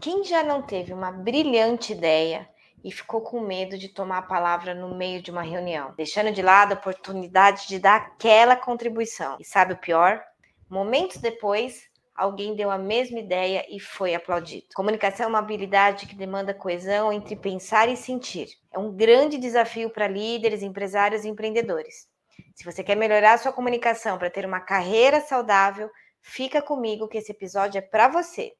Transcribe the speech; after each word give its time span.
Quem 0.00 0.24
já 0.24 0.42
não 0.42 0.62
teve 0.62 0.94
uma 0.94 1.12
brilhante 1.12 1.92
ideia 1.92 2.48
e 2.82 2.90
ficou 2.90 3.20
com 3.20 3.40
medo 3.40 3.76
de 3.76 3.90
tomar 3.90 4.18
a 4.18 4.22
palavra 4.22 4.74
no 4.74 4.94
meio 4.96 5.20
de 5.20 5.30
uma 5.30 5.42
reunião, 5.42 5.92
deixando 5.94 6.32
de 6.32 6.40
lado 6.40 6.72
a 6.72 6.74
oportunidade 6.74 7.68
de 7.68 7.78
dar 7.78 7.96
aquela 7.96 8.56
contribuição? 8.56 9.36
E 9.38 9.44
sabe 9.44 9.74
o 9.74 9.76
pior? 9.76 10.24
Momentos 10.70 11.18
depois, 11.18 11.82
alguém 12.16 12.56
deu 12.56 12.70
a 12.70 12.78
mesma 12.78 13.18
ideia 13.18 13.66
e 13.68 13.78
foi 13.78 14.14
aplaudido. 14.14 14.68
Comunicação 14.74 15.26
é 15.26 15.28
uma 15.28 15.38
habilidade 15.38 16.06
que 16.06 16.14
demanda 16.14 16.54
coesão 16.54 17.12
entre 17.12 17.36
pensar 17.36 17.86
e 17.90 17.96
sentir. 17.96 18.48
É 18.72 18.78
um 18.78 18.96
grande 18.96 19.36
desafio 19.36 19.90
para 19.90 20.08
líderes, 20.08 20.62
empresários 20.62 21.26
e 21.26 21.28
empreendedores. 21.28 22.08
Se 22.54 22.64
você 22.64 22.82
quer 22.82 22.96
melhorar 22.96 23.34
a 23.34 23.38
sua 23.38 23.52
comunicação 23.52 24.16
para 24.16 24.30
ter 24.30 24.46
uma 24.46 24.60
carreira 24.60 25.20
saudável, 25.20 25.90
fica 26.22 26.62
comigo 26.62 27.06
que 27.06 27.18
esse 27.18 27.32
episódio 27.32 27.76
é 27.76 27.82
para 27.82 28.08
você. 28.08 28.54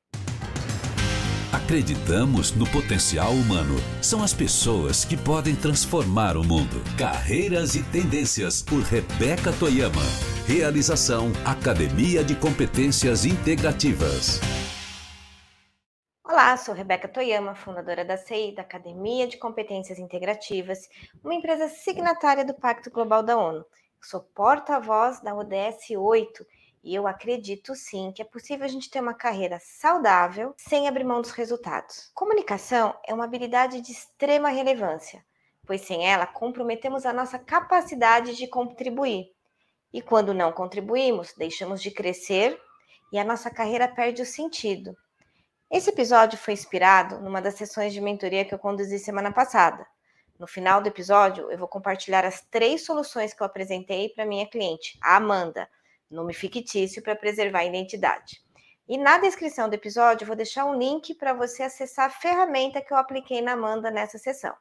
Acreditamos 1.71 2.50
no 2.50 2.68
potencial 2.68 3.30
humano. 3.30 3.77
São 4.02 4.24
as 4.24 4.34
pessoas 4.34 5.05
que 5.05 5.16
podem 5.16 5.55
transformar 5.55 6.37
o 6.37 6.42
mundo. 6.42 6.83
Carreiras 6.98 7.77
e 7.77 7.83
Tendências, 7.92 8.61
por 8.61 8.80
Rebeca 8.80 9.52
Toyama. 9.56 10.02
Realização 10.48 11.30
Academia 11.47 12.25
de 12.25 12.34
Competências 12.34 13.25
Integrativas. 13.25 14.41
Olá, 16.25 16.56
sou 16.56 16.75
Rebeca 16.75 17.06
Toyama, 17.06 17.55
fundadora 17.55 18.05
da 18.05 18.16
CEI, 18.16 18.52
da 18.52 18.62
Academia 18.62 19.28
de 19.28 19.37
Competências 19.37 20.00
Integrativas, 20.00 20.89
uma 21.23 21.34
empresa 21.34 21.69
signatária 21.69 22.45
do 22.45 22.52
Pacto 22.52 22.91
Global 22.91 23.23
da 23.23 23.39
ONU. 23.39 23.64
Sou 24.02 24.20
porta-voz 24.34 25.20
da 25.20 25.37
ODS 25.37 25.91
8 25.97 26.45
e 26.83 26.95
eu 26.95 27.07
acredito 27.07 27.75
sim 27.75 28.12
que 28.12 28.23
é 28.23 28.25
possível 28.25 28.65
a 28.65 28.69
gente 28.69 28.91
ter 28.91 29.01
uma 29.01 29.15
carreira 29.15 29.59
saudável 29.61 30.55
sem 30.57 30.89
abrir 30.89 31.05
mão 31.05 31.20
dos 31.20 31.30
resultados. 31.30 32.11
Comunicação 32.15 32.98
é 33.06 33.12
uma 33.12 33.25
habilidade 33.25 33.80
de 33.80 33.93
extrema 33.93 34.48
relevância, 34.48 35.25
pois 35.67 35.83
sem 35.83 36.06
ela 36.08 36.27
comprometemos 36.27 37.05
a 37.05 37.12
nossa 37.12 37.39
capacidade 37.39 38.34
de 38.34 38.47
contribuir. 38.47 39.27
E 39.92 40.01
quando 40.01 40.33
não 40.33 40.53
contribuímos, 40.53 41.34
deixamos 41.36 41.83
de 41.83 41.91
crescer 41.91 42.58
e 43.12 43.19
a 43.19 43.25
nossa 43.25 43.51
carreira 43.51 43.86
perde 43.89 44.23
o 44.23 44.27
sentido. 44.27 44.97
Esse 45.70 45.91
episódio 45.91 46.39
foi 46.39 46.55
inspirado 46.55 47.20
numa 47.20 47.42
das 47.42 47.55
sessões 47.55 47.92
de 47.92 48.01
mentoria 48.01 48.45
que 48.45 48.55
eu 48.55 48.58
conduzi 48.58 48.98
semana 48.98 49.33
passada. 49.33 49.86
No 50.39 50.47
final 50.47 50.81
do 50.81 50.89
episódio, 50.89 51.51
eu 51.51 51.58
vou 51.58 51.69
compartilhar 51.69 52.25
as 52.25 52.41
três 52.51 52.86
soluções 52.86 53.34
que 53.34 53.42
eu 53.42 53.47
apresentei 53.47 54.08
para 54.08 54.25
minha 54.25 54.48
cliente, 54.48 54.98
a 55.03 55.17
Amanda 55.17 55.69
nome 56.11 56.34
fictício 56.34 57.03
para 57.03 57.16
preservar 57.16 57.61
a 57.61 57.64
identidade. 57.64 58.42
E 58.89 58.98
na 58.98 59.19
descrição 59.19 59.69
do 59.69 59.75
episódio, 59.75 60.25
eu 60.25 60.27
vou 60.27 60.36
deixar 60.36 60.64
um 60.64 60.77
link 60.77 61.14
para 61.14 61.33
você 61.33 61.62
acessar 61.62 62.06
a 62.06 62.11
ferramenta 62.11 62.80
que 62.80 62.92
eu 62.92 62.97
apliquei 62.97 63.41
na 63.41 63.52
Amanda 63.52 63.91
nessa 63.91 64.19
sessão. 64.19 64.55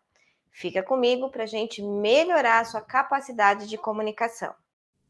Fica 0.51 0.83
comigo 0.83 1.29
para 1.31 1.43
a 1.43 1.47
gente 1.47 1.81
melhorar 1.81 2.59
a 2.59 2.65
sua 2.65 2.81
capacidade 2.81 3.67
de 3.67 3.77
comunicação. 3.77 4.53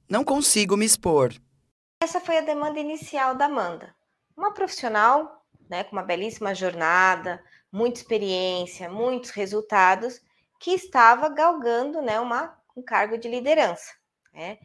Não 0.10 0.24
consigo 0.24 0.78
me 0.78 0.86
expor. 0.86 1.34
Essa 2.02 2.22
foi 2.22 2.38
a 2.38 2.42
demanda 2.42 2.80
inicial 2.80 3.36
da 3.36 3.46
Amanda. 3.46 3.94
Uma 4.38 4.54
profissional 4.54 5.46
né, 5.70 5.84
com 5.84 5.92
uma 5.92 6.04
belíssima 6.04 6.56
jornada, 6.56 7.44
muita 7.72 8.00
experiência, 8.00 8.90
muitos 8.90 9.32
resultados, 9.32 10.22
que 10.60 10.72
estava 10.72 11.30
galgando 11.30 12.02
né, 12.02 12.20
uma, 12.20 12.58
um 12.76 12.82
cargo 12.82 13.18
de 13.18 13.30
liderança. 13.30 13.94
Né? 14.34 14.58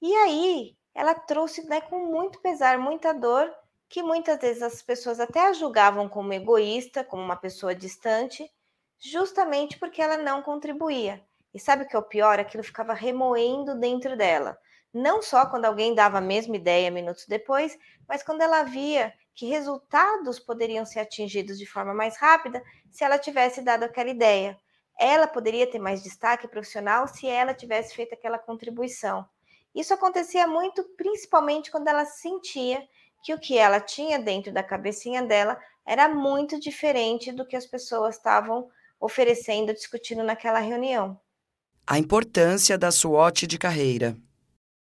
E 0.00 0.14
aí, 0.14 0.77
ela 0.98 1.14
trouxe 1.14 1.64
né, 1.68 1.80
com 1.80 2.06
muito 2.06 2.40
pesar, 2.40 2.76
muita 2.76 3.14
dor, 3.14 3.48
que 3.88 4.02
muitas 4.02 4.36
vezes 4.40 4.64
as 4.64 4.82
pessoas 4.82 5.20
até 5.20 5.46
a 5.46 5.52
julgavam 5.52 6.08
como 6.08 6.32
egoísta, 6.32 7.04
como 7.04 7.22
uma 7.22 7.36
pessoa 7.36 7.72
distante, 7.72 8.50
justamente 8.98 9.78
porque 9.78 10.02
ela 10.02 10.16
não 10.16 10.42
contribuía. 10.42 11.24
E 11.54 11.60
sabe 11.60 11.84
o 11.84 11.86
que 11.86 11.94
é 11.94 11.98
o 12.00 12.02
pior? 12.02 12.40
Aquilo 12.40 12.64
ficava 12.64 12.94
remoendo 12.94 13.78
dentro 13.78 14.16
dela. 14.16 14.58
Não 14.92 15.22
só 15.22 15.46
quando 15.46 15.66
alguém 15.66 15.94
dava 15.94 16.18
a 16.18 16.20
mesma 16.20 16.56
ideia 16.56 16.90
minutos 16.90 17.26
depois, 17.28 17.78
mas 18.08 18.24
quando 18.24 18.40
ela 18.40 18.64
via 18.64 19.14
que 19.36 19.46
resultados 19.46 20.40
poderiam 20.40 20.84
ser 20.84 20.98
atingidos 20.98 21.60
de 21.60 21.64
forma 21.64 21.94
mais 21.94 22.16
rápida 22.16 22.60
se 22.90 23.04
ela 23.04 23.20
tivesse 23.20 23.62
dado 23.62 23.84
aquela 23.84 24.10
ideia. 24.10 24.58
Ela 24.98 25.28
poderia 25.28 25.70
ter 25.70 25.78
mais 25.78 26.02
destaque 26.02 26.48
profissional 26.48 27.06
se 27.06 27.28
ela 27.28 27.54
tivesse 27.54 27.94
feito 27.94 28.14
aquela 28.14 28.36
contribuição. 28.36 29.24
Isso 29.74 29.94
acontecia 29.94 30.46
muito, 30.46 30.82
principalmente 30.96 31.70
quando 31.70 31.88
ela 31.88 32.04
sentia 32.04 32.86
que 33.22 33.34
o 33.34 33.38
que 33.38 33.58
ela 33.58 33.80
tinha 33.80 34.18
dentro 34.18 34.52
da 34.52 34.62
cabecinha 34.62 35.22
dela 35.22 35.58
era 35.86 36.08
muito 36.08 36.58
diferente 36.60 37.32
do 37.32 37.46
que 37.46 37.56
as 37.56 37.66
pessoas 37.66 38.16
estavam 38.16 38.68
oferecendo, 39.00 39.72
discutindo 39.72 40.22
naquela 40.22 40.58
reunião. 40.58 41.18
A 41.86 41.98
importância 41.98 42.76
da 42.76 42.90
SWOT 42.90 43.46
de 43.46 43.58
carreira. 43.58 44.16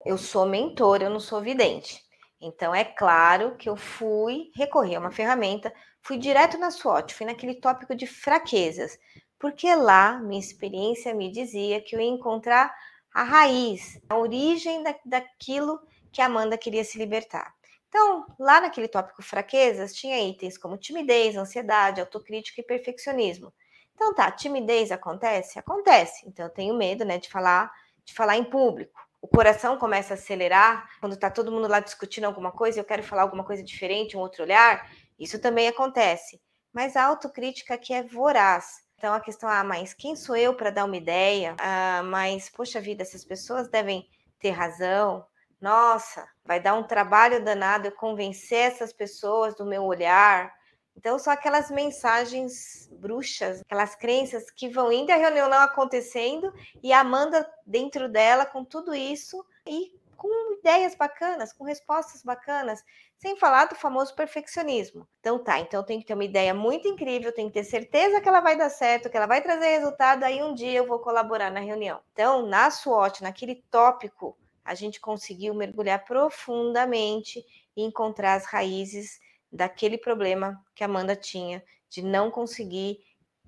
Eu 0.05 0.19
sou 0.19 0.47
mentora, 0.47 1.05
eu 1.05 1.11
não 1.11 1.21
sou 1.21 1.41
vidente. 1.41 2.03
Então, 2.41 2.75
é 2.75 2.85
claro 2.85 3.57
que 3.57 3.69
eu 3.69 3.77
fui 3.77 4.51
recorrer 4.55 4.97
a 4.97 5.01
uma 5.01 5.11
ferramenta, 5.11 5.73
fui 6.03 6.19
direto 6.19 6.59
na 6.59 6.71
SWOT, 6.71 7.15
fui 7.15 7.27
naquele 7.27 7.55
tópico 7.55 7.95
de 7.95 8.07
fraquezas, 8.07 8.99
porque 9.39 9.73
lá 9.75 10.19
minha 10.19 10.41
experiência 10.41 11.15
me 11.15 11.31
dizia 11.31 11.81
que 11.81 11.95
eu 11.95 12.01
ia 12.01 12.09
encontrar 12.09 12.75
a 13.17 13.23
raiz, 13.23 13.99
a 14.11 14.19
origem 14.19 14.83
da, 14.83 14.95
daquilo 15.03 15.81
que 16.13 16.21
Amanda 16.21 16.59
queria 16.59 16.85
se 16.85 16.99
libertar. 16.99 17.55
Então, 17.89 18.27
lá 18.39 18.61
naquele 18.61 18.89
tópico 18.89 19.23
fraquezas, 19.23 19.95
tinha 19.95 20.23
itens 20.23 20.59
como 20.59 20.77
timidez, 20.77 21.35
ansiedade, 21.35 21.99
autocrítica 21.99 22.61
e 22.61 22.65
perfeccionismo. 22.65 23.55
Então 23.95 24.15
tá, 24.15 24.31
timidez 24.31 24.93
acontece? 24.93 25.59
Acontece. 25.59 26.29
Então 26.29 26.45
eu 26.45 26.51
tenho 26.51 26.75
medo, 26.77 27.07
né, 27.07 27.17
de 27.17 27.31
falar, 27.31 27.73
de 28.05 28.13
falar 28.13 28.37
em 28.37 28.45
público. 28.45 29.01
O 29.23 29.27
coração 29.27 29.79
começa 29.79 30.13
a 30.13 30.17
acelerar 30.17 30.87
quando 31.01 31.17
tá 31.17 31.31
todo 31.31 31.51
mundo 31.51 31.69
lá 31.69 31.81
discutindo 31.81 32.25
alguma 32.25 32.53
coisa, 32.53 32.79
e 32.79 32.81
eu 32.81 32.85
quero 32.85 33.03
falar 33.03 33.23
alguma 33.23 33.45
coisa 33.45 33.63
diferente, 33.63 34.15
um 34.15 34.21
outro 34.21 34.43
olhar. 34.43 34.91
Isso 35.19 35.41
também 35.41 35.69
acontece. 35.69 36.39
Mas 36.71 36.95
a 36.97 37.05
autocrítica 37.05 37.73
aqui 37.73 37.95
é 37.95 38.03
voraz. 38.03 38.86
Então 38.99 39.13
a 39.13 39.21
questão, 39.21 39.49
ah, 39.49 39.63
mas 39.63 39.93
quem 39.93 40.17
sou 40.17 40.37
eu 40.37 40.55
para 40.55 40.71
dar 40.71 40.85
uma 40.85 40.97
ideia? 40.97 41.55
Ah, 41.59 42.03
mas, 42.05 42.49
poxa 42.49 42.81
vida, 42.81 43.03
essas 43.03 43.25
pessoas 43.25 43.69
devem 43.69 44.09
ter 44.39 44.51
razão. 44.51 45.27
Nossa, 45.61 46.29
vai 46.45 46.61
dar 46.61 46.75
um 46.75 46.83
trabalho 46.83 47.45
danado 47.45 47.89
eu 47.89 47.93
convencer 47.93 48.59
essas 48.59 48.93
pessoas 48.93 49.55
do 49.55 49.67
meu 49.67 49.85
olhar. 49.85 50.55
Então, 50.97 51.19
são 51.19 51.31
aquelas 51.31 51.71
mensagens 51.71 52.89
bruxas, 52.93 53.61
aquelas 53.61 53.95
crenças 53.95 54.51
que 54.51 54.69
vão 54.69 54.91
indo 54.91 55.11
a 55.11 55.17
reunião 55.17 55.49
não 55.49 55.61
acontecendo 55.61 56.53
e 56.83 56.91
a 56.93 57.01
Amanda 57.01 57.47
dentro 57.67 58.09
dela 58.09 58.47
com 58.47 58.65
tudo 58.65 58.95
isso 58.95 59.45
e 59.67 59.95
com 60.17 60.55
ideias 60.59 60.95
bacanas, 60.95 61.53
com 61.53 61.65
respostas 61.65 62.23
bacanas, 62.23 62.83
sem 63.19 63.37
falar 63.37 63.67
do 63.67 63.75
famoso 63.75 64.15
perfeccionismo. 64.15 65.07
Então 65.21 65.43
tá, 65.43 65.61
então 65.61 65.83
tem 65.83 66.01
que 66.01 66.07
ter 66.07 66.15
uma 66.15 66.25
ideia 66.25 66.53
muito 66.53 66.89
incrível, 66.89 67.33
tem 67.33 67.47
que 67.49 67.55
ter 67.55 67.65
certeza 67.65 68.21
que 68.21 68.29
ela 68.29 68.41
vai 68.41 68.57
dar 68.57 68.71
certo, 68.71 69.09
que 69.09 69.17
ela 69.17 69.27
vai 69.27 69.41
trazer 69.41 69.79
resultado, 69.79 70.25
aí 70.25 70.43
um 70.43 70.55
dia 70.55 70.79
eu 70.79 70.87
vou 70.87 70.99
colaborar 70.99 71.51
na 71.51 71.61
reunião. 71.61 72.01
Então, 72.13 72.47
na 72.47 72.71
SWOT, 72.71 73.23
naquele 73.23 73.65
tópico, 73.71 74.37
a 74.65 74.75
gente 74.75 75.01
conseguiu 75.01 75.55
mergulhar 75.55 76.05
profundamente 76.05 77.45
e 77.77 77.83
encontrar 77.83 78.35
as 78.35 78.47
raízes 78.47 79.21
daquele 79.53 79.97
problema 79.97 80.61
que 80.75 80.83
a 80.83 80.87
Amanda 80.87 81.15
tinha 81.15 81.63
de 81.89 82.03
não 82.03 82.31
conseguir 82.31 82.99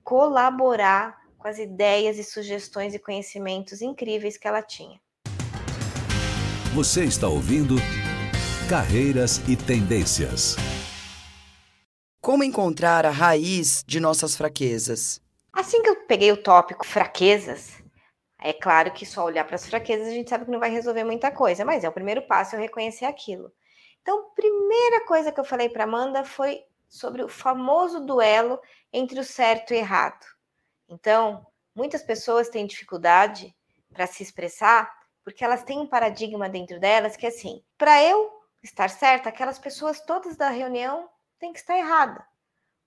colaborar 0.05 1.21
com 1.37 1.49
as 1.49 1.59
ideias 1.59 2.19
e 2.19 2.25
sugestões 2.25 2.95
e 2.95 2.99
conhecimentos 2.99 3.83
incríveis 3.83 4.37
que 4.37 4.47
ela 4.47 4.63
tinha. 4.63 5.01
Você 6.75 7.05
está 7.05 7.27
ouvindo 7.27 7.77
Carreiras 8.69 9.39
e 9.49 9.57
Tendências. 9.57 10.55
Como 12.21 12.45
encontrar 12.45 13.07
a 13.07 13.11
raiz 13.11 13.83
de 13.87 13.99
nossas 13.99 14.37
fraquezas? 14.37 15.19
Assim 15.51 15.83
que 15.83 15.89
eu 15.89 15.97
peguei 16.05 16.31
o 16.31 16.43
tópico 16.43 16.87
fraquezas, 16.87 17.83
é 18.39 18.53
claro 18.53 18.93
que 18.93 19.07
só 19.07 19.25
olhar 19.25 19.45
para 19.45 19.57
as 19.57 19.67
fraquezas 19.67 20.09
a 20.09 20.11
gente 20.11 20.29
sabe 20.29 20.45
que 20.45 20.51
não 20.51 20.61
vai 20.61 20.71
resolver 20.71 21.05
muita 21.05 21.31
coisa, 21.31 21.65
mas 21.65 21.85
é 21.85 21.89
o 21.89 21.93
primeiro 21.93 22.23
passo 22.29 22.55
eu 22.55 22.61
reconhecer 22.61 23.07
aquilo. 23.07 23.51
Então, 24.03 24.31
primeira 24.37 25.07
coisa 25.07 25.33
que 25.33 25.41
eu 25.41 25.45
falei 25.45 25.71
para 25.71 25.85
Amanda 25.85 26.23
foi 26.23 26.61
sobre 26.87 27.23
o 27.23 27.29
famoso 27.29 28.05
duelo 28.05 28.61
entre 28.93 29.19
o 29.19 29.25
certo 29.25 29.73
e 29.73 29.77
o 29.77 29.79
errado. 29.79 30.25
Então, 30.87 31.47
muitas 31.75 32.03
pessoas 32.03 32.51
têm 32.51 32.67
dificuldade 32.67 33.57
para 33.91 34.07
se 34.07 34.23
expressar 34.23 34.98
porque 35.29 35.45
elas 35.45 35.63
têm 35.63 35.79
um 35.79 35.87
paradigma 35.87 36.49
dentro 36.49 36.81
delas 36.81 37.15
que 37.15 37.27
assim, 37.27 37.63
para 37.77 38.03
eu 38.03 38.33
estar 38.63 38.89
certa, 38.89 39.29
aquelas 39.29 39.59
pessoas 39.59 40.01
todas 40.01 40.39
da 40.39 40.49
reunião 40.49 41.07
têm 41.39 41.53
que 41.53 41.59
estar 41.59 41.77
errada. 41.77 42.27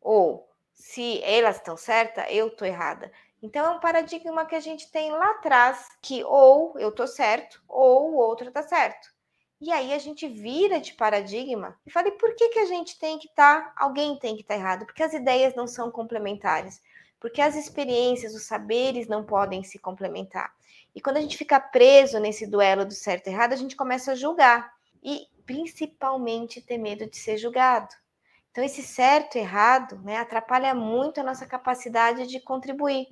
Ou 0.01 0.49
se 0.73 1.21
elas 1.23 1.57
estão 1.57 1.77
certas, 1.77 2.25
eu 2.29 2.47
estou 2.47 2.67
errada. 2.67 3.11
Então 3.43 3.63
é 3.63 3.69
um 3.69 3.79
paradigma 3.79 4.43
que 4.43 4.55
a 4.55 4.59
gente 4.59 4.89
tem 4.89 5.11
lá 5.11 5.29
atrás 5.33 5.87
que 6.01 6.23
ou 6.23 6.73
eu 6.79 6.89
estou 6.89 7.05
certo 7.05 7.61
ou 7.67 8.11
o 8.11 8.15
outro 8.15 8.47
está 8.47 8.63
certo. 8.63 9.07
E 9.59 9.71
aí 9.71 9.93
a 9.93 9.99
gente 9.99 10.27
vira 10.27 10.81
de 10.81 10.95
paradigma 10.95 11.79
e 11.85 11.91
fala: 11.91 12.07
e 12.07 12.17
por 12.17 12.33
que, 12.33 12.49
que 12.49 12.59
a 12.59 12.65
gente 12.65 12.97
tem 12.97 13.19
que 13.19 13.27
estar, 13.27 13.65
tá, 13.65 13.73
alguém 13.77 14.17
tem 14.17 14.35
que 14.35 14.41
estar 14.41 14.55
tá 14.55 14.59
errado? 14.59 14.85
Porque 14.87 15.03
as 15.03 15.13
ideias 15.13 15.53
não 15.53 15.67
são 15.67 15.91
complementares, 15.91 16.81
porque 17.21 17.39
as 17.39 17.55
experiências, 17.55 18.33
os 18.33 18.43
saberes 18.43 19.07
não 19.07 19.23
podem 19.23 19.63
se 19.63 19.77
complementar. 19.77 20.51
E 20.93 20.99
quando 20.99 21.17
a 21.17 21.21
gente 21.21 21.37
fica 21.37 21.59
preso 21.59 22.19
nesse 22.19 22.47
duelo 22.47 22.83
do 22.83 22.93
certo 22.93 23.27
e 23.27 23.29
errado, 23.29 23.53
a 23.53 23.55
gente 23.55 23.75
começa 23.75 24.11
a 24.11 24.15
julgar 24.15 24.73
e 25.03 25.27
principalmente 25.45 26.61
ter 26.61 26.79
medo 26.79 27.07
de 27.07 27.15
ser 27.15 27.37
julgado. 27.37 27.93
Então, 28.49 28.63
esse 28.63 28.81
certo 28.81 29.37
e 29.37 29.39
errado 29.39 30.01
né, 30.03 30.17
atrapalha 30.17 30.73
muito 30.73 31.21
a 31.21 31.23
nossa 31.23 31.45
capacidade 31.45 32.27
de 32.27 32.39
contribuir. 32.39 33.07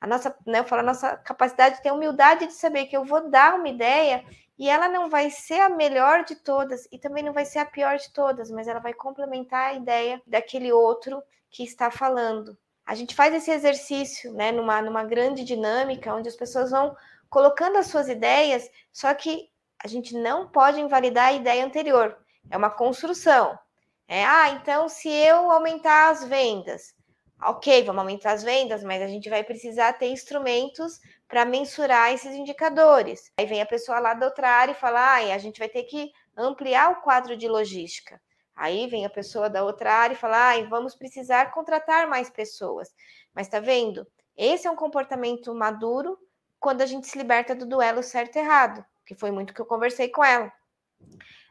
A 0.00 0.06
nossa, 0.06 0.36
né, 0.46 0.60
eu 0.60 0.64
falo, 0.64 0.82
a 0.82 0.84
nossa 0.84 1.16
capacidade 1.16 1.76
de 1.76 1.82
ter 1.82 1.90
humildade 1.90 2.46
de 2.46 2.52
saber 2.52 2.84
que 2.84 2.96
eu 2.96 3.04
vou 3.04 3.28
dar 3.30 3.54
uma 3.54 3.68
ideia 3.68 4.24
e 4.58 4.68
ela 4.68 4.88
não 4.88 5.08
vai 5.08 5.30
ser 5.30 5.60
a 5.60 5.70
melhor 5.70 6.24
de 6.24 6.36
todas 6.36 6.86
e 6.92 6.98
também 6.98 7.24
não 7.24 7.32
vai 7.32 7.46
ser 7.46 7.60
a 7.60 7.66
pior 7.66 7.96
de 7.96 8.12
todas, 8.12 8.50
mas 8.50 8.68
ela 8.68 8.78
vai 8.78 8.92
complementar 8.92 9.70
a 9.70 9.74
ideia 9.74 10.22
daquele 10.26 10.70
outro 10.70 11.22
que 11.50 11.64
está 11.64 11.90
falando. 11.90 12.56
A 12.86 12.94
gente 12.94 13.14
faz 13.14 13.34
esse 13.34 13.50
exercício 13.50 14.32
né, 14.32 14.52
numa, 14.52 14.82
numa 14.82 15.04
grande 15.04 15.42
dinâmica 15.44 16.14
onde 16.14 16.28
as 16.28 16.36
pessoas 16.36 16.70
vão 16.70 16.94
colocando 17.30 17.76
as 17.78 17.86
suas 17.86 18.08
ideias, 18.08 18.70
só 18.92 19.12
que 19.14 19.48
a 19.82 19.88
gente 19.88 20.14
não 20.14 20.48
pode 20.48 20.80
invalidar 20.80 21.26
a 21.28 21.32
ideia 21.32 21.64
anterior. 21.64 22.16
É 22.50 22.56
uma 22.56 22.70
construção. 22.70 23.58
É, 24.06 24.24
ah, 24.24 24.50
então 24.50 24.88
se 24.88 25.08
eu 25.08 25.50
aumentar 25.50 26.10
as 26.10 26.24
vendas, 26.24 26.94
ok, 27.42 27.82
vamos 27.84 28.00
aumentar 28.00 28.32
as 28.32 28.42
vendas, 28.42 28.84
mas 28.84 29.02
a 29.02 29.06
gente 29.06 29.30
vai 29.30 29.42
precisar 29.42 29.94
ter 29.94 30.08
instrumentos 30.08 31.00
para 31.26 31.44
mensurar 31.44 32.12
esses 32.12 32.32
indicadores. 32.34 33.32
Aí 33.38 33.46
vem 33.46 33.62
a 33.62 33.66
pessoa 33.66 33.98
lá 33.98 34.14
da 34.14 34.26
outra 34.26 34.48
área 34.48 34.72
e 34.72 34.76
fala: 34.76 35.00
ah, 35.00 35.34
a 35.34 35.38
gente 35.38 35.58
vai 35.58 35.68
ter 35.68 35.84
que 35.84 36.12
ampliar 36.36 36.92
o 36.92 37.02
quadro 37.02 37.36
de 37.36 37.48
logística. 37.48 38.20
Aí 38.56 38.86
vem 38.86 39.04
a 39.04 39.10
pessoa 39.10 39.50
da 39.50 39.64
outra 39.64 39.92
área 39.92 40.14
e 40.14 40.18
fala: 40.18 40.52
ah, 40.52 40.62
vamos 40.68 40.94
precisar 40.94 41.50
contratar 41.50 42.08
mais 42.08 42.30
pessoas. 42.30 42.94
Mas 43.34 43.48
tá 43.48 43.60
vendo? 43.60 44.06
Esse 44.36 44.66
é 44.66 44.70
um 44.70 44.76
comportamento 44.76 45.54
maduro 45.54 46.18
quando 46.58 46.82
a 46.82 46.86
gente 46.86 47.06
se 47.06 47.18
liberta 47.18 47.54
do 47.54 47.66
duelo 47.66 48.02
certo 48.02 48.36
e 48.36 48.38
errado, 48.38 48.84
que 49.04 49.14
foi 49.14 49.30
muito 49.30 49.52
que 49.52 49.60
eu 49.60 49.66
conversei 49.66 50.08
com 50.08 50.24
ela. 50.24 50.52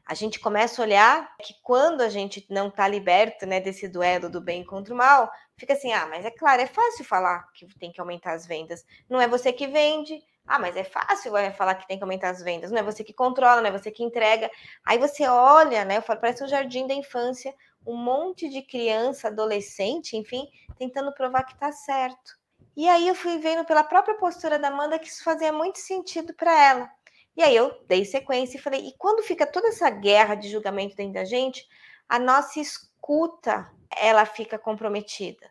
A 0.06 0.14
gente 0.14 0.40
começa 0.40 0.82
a 0.82 0.86
olhar 0.86 1.36
que 1.38 1.54
quando 1.62 2.02
a 2.02 2.10
gente 2.10 2.46
não 2.50 2.68
está 2.68 2.88
liberto 2.88 3.46
né, 3.46 3.62
desse 3.62 3.88
duelo 3.88 4.30
do 4.30 4.42
bem 4.42 4.64
contra 4.66 4.94
o 4.94 4.98
mal, 4.98 5.32
fica 5.58 5.74
assim: 5.74 5.94
ah, 5.94 6.08
mas 6.08 6.26
é 6.26 6.32
claro, 6.32 6.62
é 6.62 6.68
fácil 6.68 7.06
falar 7.06 7.50
que 7.54 7.68
tem 7.80 7.92
que 7.92 8.02
aumentar 8.02 8.34
as 8.34 8.46
vendas. 8.46 8.86
Não 9.10 9.22
é 9.22 9.28
você 9.28 9.54
que 9.54 9.68
vende. 9.68 10.22
Ah, 10.45 10.60
mas 10.60 10.75
é 10.75 10.84
fácil 10.84 11.31
falar 11.56 11.75
que 11.75 11.88
tem 11.88 11.98
que 11.98 12.04
aumentar 12.04 12.30
as 12.30 12.42
vendas. 12.42 12.69
Não 12.69 12.80
é 12.80 12.84
você 12.84 13.04
que 13.04 13.13
controla, 13.13 13.62
não 13.62 13.69
é 13.69 13.72
você 13.72 13.90
que 13.90 14.04
entrega. 14.04 14.51
Aí 14.86 14.98
você 14.98 15.25
olha, 15.28 15.86
né? 15.86 15.98
Eu 15.98 16.01
falo, 16.01 16.19
parece 16.19 16.44
um 16.44 16.48
jardim 16.48 16.86
da 16.86 16.94
infância, 16.94 17.54
um 17.86 17.95
monte 17.95 18.50
de 18.50 18.62
criança, 18.62 19.30
adolescente, 19.30 20.18
enfim, 20.18 20.48
tentando 20.78 21.13
provar 21.13 21.44
que 21.44 21.54
está 21.54 21.72
certo. 21.72 22.38
E 22.75 22.90
aí 22.90 23.07
eu 23.07 23.16
fui 23.16 23.38
vendo 23.38 23.63
pela 23.66 23.84
própria 23.84 24.16
postura 24.16 24.60
da 24.60 24.68
Amanda 24.68 25.00
que 25.00 25.07
isso 25.07 25.24
fazia 25.24 25.54
muito 25.54 25.80
sentido 25.80 26.34
para 26.34 26.51
ela. 26.51 26.89
E 27.36 27.42
aí 27.44 27.56
eu 27.56 27.72
dei 27.88 28.04
sequência 28.04 28.57
e 28.57 28.62
falei: 28.62 28.88
e 28.88 28.98
quando 28.98 29.24
fica 29.24 29.46
toda 29.46 29.69
essa 29.69 29.89
guerra 29.89 30.36
de 30.36 30.50
julgamento 30.50 30.96
dentro 30.96 31.13
da 31.13 31.25
gente, 31.25 31.66
a 32.10 32.19
nossa 32.19 32.60
escuta 32.60 33.72
ela 33.96 34.25
fica 34.25 34.57
comprometida. 34.57 35.50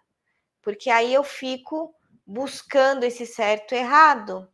Porque 0.61 0.91
aí 0.91 1.13
eu 1.15 1.25
fico 1.25 1.95
buscando 2.27 3.05
esse 3.05 3.27
certo 3.27 3.75
e 3.75 3.79
errado 3.79 4.49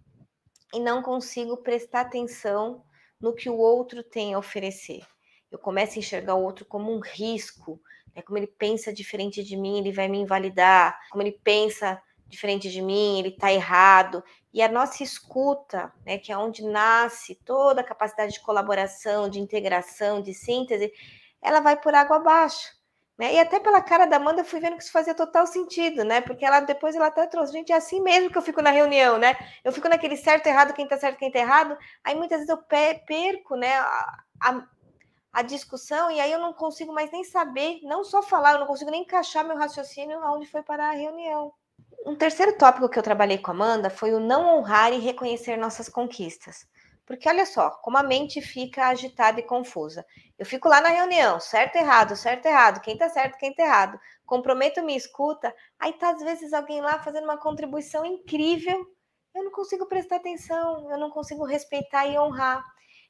e 0.73 0.81
não 0.81 1.03
consigo 1.03 1.57
prestar 1.57 2.03
atenção 2.03 2.85
no 3.21 3.35
que 3.35 3.49
o 3.49 3.57
outro 3.57 4.03
tem 4.03 4.35
a 4.35 4.39
oferecer. 4.39 5.03
Eu 5.51 5.59
começo 5.59 5.97
a 5.97 5.99
enxergar 5.99 6.35
o 6.35 6.43
outro 6.43 6.65
como 6.65 6.93
um 6.93 7.01
risco, 7.01 7.81
né? 8.15 8.23
como 8.23 8.39
ele 8.39 8.47
pensa 8.47 8.93
diferente 8.93 9.43
de 9.43 9.57
mim, 9.57 9.79
ele 9.79 9.93
vai 9.93 10.09
me 10.09 10.19
invalidar, 10.19 10.99
como 11.11 11.23
ele 11.23 11.33
pensa 11.43 12.01
diferente 12.27 12.71
de 12.71 12.83
mim, 12.83 13.19
ele 13.19 13.29
está 13.29 13.53
errado. 13.53 14.23
E 14.53 14.63
a 14.63 14.69
nossa 14.69 15.03
escuta, 15.03 15.93
né, 16.05 16.19
que 16.19 16.31
é 16.31 16.37
onde 16.37 16.63
nasce 16.63 17.35
toda 17.35 17.81
a 17.81 17.85
capacidade 17.85 18.33
de 18.33 18.41
colaboração, 18.41 19.29
de 19.29 19.41
integração, 19.41 20.21
de 20.21 20.35
síntese, 20.35 20.93
ela 21.41 21.61
vai 21.61 21.81
por 21.81 21.95
água 21.95 22.17
abaixo. 22.17 22.78
Né? 23.19 23.35
E 23.35 23.41
até 23.41 23.59
pela 23.59 23.83
cara 23.83 24.07
da 24.07 24.17
Amanda, 24.17 24.43
eu 24.43 24.45
fui 24.45 24.61
vendo 24.61 24.77
que 24.77 24.83
isso 24.85 24.93
fazia 24.93 25.13
total 25.13 25.45
sentido, 25.45 26.05
né? 26.05 26.21
Porque 26.21 26.45
ela 26.45 26.61
depois 26.61 26.95
ela 26.95 27.09
até 27.09 27.27
trouxe, 27.27 27.53
gente, 27.53 27.73
é 27.73 27.77
assim 27.77 28.01
mesmo 28.01 28.31
que 28.31 28.39
eu 28.39 28.43
fico 28.43 28.63
na 28.63 28.71
reunião, 28.71 29.19
né? 29.19 29.37
Eu 29.65 29.73
fico 29.73 29.89
naquele 29.89 30.17
certo 30.17 30.47
errado, 30.47 30.73
quem 30.73 30.87
tá 30.87 30.97
certo, 30.97 31.19
quem 31.19 31.33
tá 31.33 31.41
errado. 31.41 31.77
Aí 32.05 32.15
muitas 32.15 32.39
vezes 32.39 32.49
eu 32.49 32.59
perco, 32.59 33.57
né, 33.57 33.77
a, 33.77 34.23
a, 34.41 34.63
a 35.33 35.43
discussão, 35.43 36.11
e 36.13 36.21
aí 36.21 36.31
eu 36.31 36.39
não 36.39 36.53
consigo 36.53 36.93
mais 36.93 37.11
nem 37.11 37.25
saber, 37.25 37.81
não 37.83 38.05
só 38.05 38.23
falar, 38.23 38.53
eu 38.53 38.61
não 38.61 38.67
consigo 38.69 38.91
nem 38.91 39.03
encaixar 39.03 39.45
meu 39.45 39.57
raciocínio 39.57 40.23
aonde 40.23 40.47
foi 40.47 40.63
parar 40.63 40.91
a 40.91 40.97
reunião. 40.97 41.53
Um 42.07 42.15
terceiro 42.15 42.57
tópico 42.57 42.89
que 42.89 42.99
eu 42.99 43.03
trabalhei 43.03 43.39
com 43.39 43.51
a 43.51 43.55
Amanda 43.55 43.91
foi 43.91 44.15
o 44.15 44.21
não 44.21 44.59
honrar 44.59 44.93
e 44.93 44.99
reconhecer 44.99 45.57
nossas 45.57 45.89
conquistas. 45.89 46.67
Porque 47.09 47.27
olha 47.27 47.47
só, 47.47 47.71
como 47.71 47.97
a 47.97 48.03
mente 48.03 48.43
fica 48.43 48.89
agitada 48.89 49.41
e 49.41 49.43
confusa. 49.43 50.05
Eu 50.39 50.45
fico 50.45 50.69
lá 50.69 50.79
na 50.79 50.91
reunião, 50.91 51.41
certo, 51.41 51.77
errado, 51.77 52.15
certo, 52.15 52.45
errado, 52.45 52.83
quem 52.83 52.99
tá 52.99 53.09
certo, 53.09 53.39
quem 53.39 53.55
tá 53.55 53.63
errado. 53.63 53.99
Comprometo 54.27 54.83
minha 54.83 54.99
escuta, 54.99 55.55
aí 55.79 55.95
tá 55.95 56.11
às 56.11 56.23
vezes 56.23 56.53
alguém 56.53 56.83
lá 56.83 56.99
fazendo 56.99 57.25
uma 57.25 57.39
contribuição 57.39 58.05
incrível. 58.05 58.85
Eu 59.35 59.43
não 59.43 59.51
consigo 59.51 59.87
prestar 59.87 60.17
atenção, 60.17 60.91
eu 60.91 60.99
não 60.99 61.09
consigo 61.09 61.47
respeitar 61.47 62.07
e 62.07 62.19
honrar. 62.19 62.63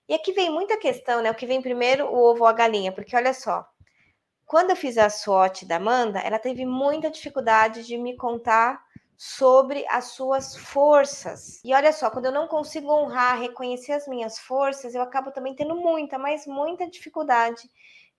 E 0.08 0.14
aqui 0.14 0.30
vem 0.30 0.48
muita 0.48 0.78
questão, 0.78 1.20
né? 1.20 1.32
O 1.32 1.34
que 1.34 1.44
vem 1.44 1.60
primeiro, 1.60 2.06
o 2.06 2.30
ovo 2.30 2.42
ou 2.42 2.46
a 2.46 2.52
galinha? 2.52 2.92
Porque 2.92 3.16
olha 3.16 3.34
só, 3.34 3.66
quando 4.46 4.70
eu 4.70 4.76
fiz 4.76 4.96
a 4.96 5.10
SWOT 5.10 5.66
da 5.66 5.74
Amanda, 5.74 6.20
ela 6.20 6.38
teve 6.38 6.64
muita 6.64 7.10
dificuldade 7.10 7.84
de 7.84 7.98
me 7.98 8.16
contar 8.16 8.80
sobre 9.18 9.84
as 9.88 10.12
suas 10.12 10.56
forças. 10.56 11.60
E 11.64 11.74
olha 11.74 11.92
só, 11.92 12.08
quando 12.08 12.26
eu 12.26 12.32
não 12.32 12.46
consigo 12.46 12.90
honrar, 12.90 13.40
reconhecer 13.40 13.92
as 13.92 14.06
minhas 14.06 14.38
forças, 14.38 14.94
eu 14.94 15.02
acabo 15.02 15.32
também 15.32 15.54
tendo 15.54 15.74
muita, 15.74 16.18
mas 16.18 16.46
muita 16.46 16.88
dificuldade 16.88 17.68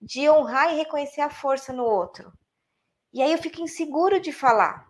de 0.00 0.28
honrar 0.28 0.72
e 0.72 0.76
reconhecer 0.76 1.22
a 1.22 1.30
força 1.30 1.72
no 1.72 1.84
outro. 1.84 2.30
E 3.12 3.22
aí 3.22 3.32
eu 3.32 3.38
fico 3.38 3.62
inseguro 3.62 4.20
de 4.20 4.30
falar. 4.30 4.86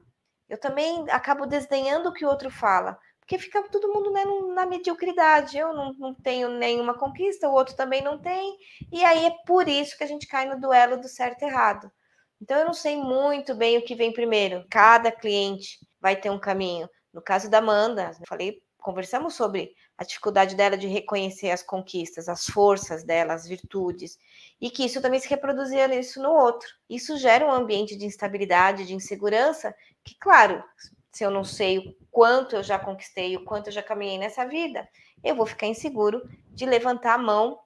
Eu 0.48 0.58
também 0.58 1.08
acabo 1.10 1.46
desdenhando 1.46 2.08
o 2.08 2.12
que 2.12 2.26
o 2.26 2.28
outro 2.28 2.50
fala 2.50 2.98
porque 3.30 3.38
fica 3.38 3.62
todo 3.68 3.92
mundo 3.92 4.10
né, 4.10 4.24
na 4.56 4.66
mediocridade. 4.66 5.56
Eu 5.56 5.72
não, 5.72 5.92
não 5.92 6.12
tenho 6.12 6.48
nenhuma 6.48 6.94
conquista, 6.94 7.48
o 7.48 7.52
outro 7.52 7.76
também 7.76 8.02
não 8.02 8.18
tem, 8.18 8.58
e 8.90 9.04
aí 9.04 9.24
é 9.26 9.30
por 9.46 9.68
isso 9.68 9.96
que 9.96 10.02
a 10.02 10.06
gente 10.06 10.26
cai 10.26 10.46
no 10.46 10.60
duelo 10.60 11.00
do 11.00 11.06
certo 11.06 11.42
e 11.42 11.44
errado. 11.44 11.92
Então 12.40 12.58
eu 12.58 12.64
não 12.64 12.74
sei 12.74 12.96
muito 12.96 13.54
bem 13.54 13.76
o 13.78 13.84
que 13.84 13.94
vem 13.94 14.12
primeiro. 14.12 14.64
Cada 14.70 15.12
cliente 15.12 15.78
vai 16.00 16.16
ter 16.16 16.30
um 16.30 16.38
caminho. 16.38 16.88
No 17.12 17.20
caso 17.20 17.50
da 17.50 17.58
Amanda, 17.58 18.12
eu 18.18 18.26
falei, 18.26 18.62
conversamos 18.78 19.34
sobre 19.34 19.74
a 19.98 20.04
dificuldade 20.04 20.56
dela 20.56 20.78
de 20.78 20.86
reconhecer 20.86 21.50
as 21.50 21.62
conquistas, 21.62 22.28
as 22.28 22.46
forças 22.46 23.04
dela, 23.04 23.34
as 23.34 23.46
virtudes, 23.46 24.18
e 24.60 24.70
que 24.70 24.84
isso 24.84 25.02
também 25.02 25.20
se 25.20 25.28
reproduzia 25.28 25.86
nisso 25.86 26.22
no 26.22 26.30
outro. 26.30 26.68
Isso 26.88 27.18
gera 27.18 27.46
um 27.46 27.50
ambiente 27.50 27.94
de 27.94 28.06
instabilidade, 28.06 28.86
de 28.86 28.94
insegurança, 28.94 29.74
que, 30.02 30.14
claro, 30.18 30.64
se 31.12 31.24
eu 31.24 31.30
não 31.30 31.44
sei 31.44 31.78
o 31.78 31.96
quanto 32.10 32.56
eu 32.56 32.62
já 32.62 32.78
conquistei, 32.78 33.36
o 33.36 33.44
quanto 33.44 33.66
eu 33.66 33.72
já 33.72 33.82
caminhei 33.82 34.16
nessa 34.16 34.46
vida, 34.46 34.88
eu 35.22 35.34
vou 35.34 35.44
ficar 35.44 35.66
inseguro 35.66 36.22
de 36.48 36.64
levantar 36.64 37.14
a 37.14 37.18
mão 37.18 37.58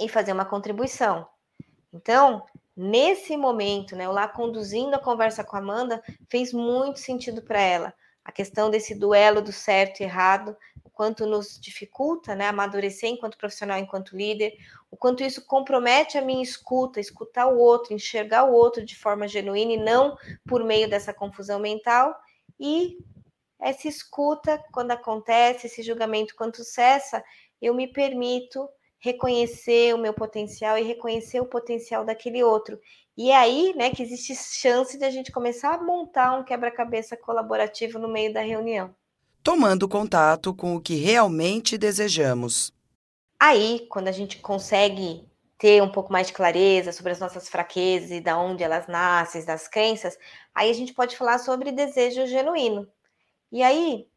e 0.00 0.08
fazer 0.08 0.32
uma 0.32 0.44
contribuição. 0.44 1.28
Então, 1.92 2.44
nesse 2.78 3.36
momento, 3.36 3.96
né, 3.96 4.06
eu 4.06 4.12
lá 4.12 4.28
conduzindo 4.28 4.94
a 4.94 5.00
conversa 5.00 5.42
com 5.42 5.56
a 5.56 5.58
Amanda, 5.58 6.00
fez 6.30 6.52
muito 6.52 7.00
sentido 7.00 7.42
para 7.42 7.60
ela. 7.60 7.92
A 8.24 8.30
questão 8.30 8.70
desse 8.70 8.94
duelo 8.94 9.42
do 9.42 9.50
certo 9.50 10.00
e 10.00 10.04
errado, 10.04 10.56
o 10.84 10.90
quanto 10.90 11.26
nos 11.26 11.58
dificulta, 11.58 12.36
né, 12.36 12.46
amadurecer 12.46 13.10
enquanto 13.10 13.36
profissional, 13.36 13.78
enquanto 13.78 14.16
líder, 14.16 14.52
o 14.90 14.96
quanto 14.96 15.24
isso 15.24 15.44
compromete 15.44 16.16
a 16.16 16.22
minha 16.22 16.42
escuta, 16.42 17.00
escutar 17.00 17.48
o 17.48 17.58
outro, 17.58 17.92
enxergar 17.92 18.44
o 18.44 18.52
outro 18.52 18.84
de 18.84 18.94
forma 18.94 19.26
genuína 19.26 19.72
e 19.72 19.76
não 19.82 20.16
por 20.46 20.62
meio 20.62 20.88
dessa 20.88 21.12
confusão 21.12 21.58
mental, 21.58 22.14
e 22.60 22.98
essa 23.58 23.88
escuta, 23.88 24.62
quando 24.72 24.92
acontece, 24.92 25.66
esse 25.66 25.82
julgamento, 25.82 26.36
quando 26.36 26.62
cessa, 26.62 27.24
eu 27.60 27.74
me 27.74 27.88
permito 27.88 28.68
reconhecer 28.98 29.94
o 29.94 29.98
meu 29.98 30.12
potencial 30.12 30.76
e 30.76 30.82
reconhecer 30.82 31.40
o 31.40 31.46
potencial 31.46 32.04
daquele 32.04 32.42
outro. 32.42 32.78
E 33.16 33.30
é 33.30 33.36
aí, 33.36 33.74
né, 33.76 33.90
que 33.90 34.02
existe 34.02 34.34
chance 34.34 34.96
de 34.96 35.04
a 35.04 35.10
gente 35.10 35.32
começar 35.32 35.74
a 35.74 35.82
montar 35.82 36.38
um 36.38 36.44
quebra-cabeça 36.44 37.16
colaborativo 37.16 37.98
no 37.98 38.08
meio 38.08 38.32
da 38.32 38.40
reunião. 38.40 38.94
Tomando 39.42 39.88
contato 39.88 40.54
com 40.54 40.76
o 40.76 40.80
que 40.80 40.96
realmente 40.96 41.78
desejamos. 41.78 42.72
Aí, 43.40 43.86
quando 43.88 44.08
a 44.08 44.12
gente 44.12 44.38
consegue 44.38 45.28
ter 45.58 45.82
um 45.82 45.90
pouco 45.90 46.12
mais 46.12 46.28
de 46.28 46.32
clareza 46.32 46.92
sobre 46.92 47.12
as 47.12 47.18
nossas 47.18 47.48
fraquezas 47.48 48.10
e 48.12 48.20
da 48.20 48.38
onde 48.38 48.62
elas 48.62 48.86
nascem, 48.86 49.44
das 49.44 49.66
crenças, 49.66 50.16
aí 50.54 50.70
a 50.70 50.74
gente 50.74 50.94
pode 50.94 51.16
falar 51.16 51.38
sobre 51.38 51.72
desejo 51.72 52.26
genuíno. 52.26 52.88
E 53.50 53.62
aí, 53.62 54.08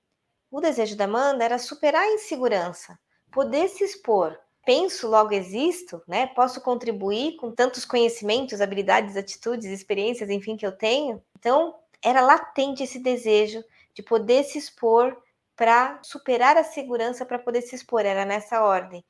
o 0.51 0.61
desejo 0.61 0.95
da 0.95 1.05
Amanda 1.05 1.43
era 1.43 1.57
superar 1.57 2.03
a 2.03 2.13
insegurança, 2.13 2.99
poder 3.31 3.67
se 3.69 3.83
expor, 3.83 4.37
penso, 4.65 5.07
logo 5.07 5.33
existo, 5.33 6.01
né? 6.07 6.27
Posso 6.27 6.61
contribuir 6.61 7.35
com 7.37 7.51
tantos 7.51 7.85
conhecimentos, 7.85 8.61
habilidades, 8.61 9.17
atitudes, 9.17 9.65
experiências, 9.65 10.29
enfim, 10.29 10.55
que 10.55 10.65
eu 10.65 10.71
tenho. 10.71 11.21
Então, 11.37 11.75
era 12.03 12.21
latente 12.21 12.83
esse 12.83 12.99
desejo 12.99 13.63
de 13.93 14.03
poder 14.03 14.43
se 14.43 14.57
expor 14.57 15.17
para 15.55 15.99
superar 16.01 16.57
a 16.57 16.63
segurança 16.63 17.25
para 17.25 17.37
poder 17.37 17.61
se 17.61 17.75
expor, 17.75 18.05
era 18.05 18.25
nessa 18.25 18.63
ordem. 18.63 19.03